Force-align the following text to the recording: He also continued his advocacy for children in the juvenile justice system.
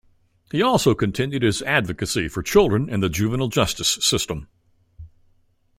He 0.51 0.63
also 0.63 0.95
continued 0.95 1.43
his 1.43 1.61
advocacy 1.61 2.27
for 2.27 2.41
children 2.41 2.89
in 2.89 3.01
the 3.01 3.07
juvenile 3.09 3.49
justice 3.49 3.99
system. 4.03 4.47